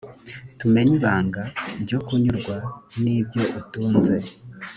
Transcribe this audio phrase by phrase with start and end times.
[0.59, 1.41] tumenye ibanga
[1.83, 2.55] ryo kunyurwa
[3.03, 4.15] n’ibyo utunze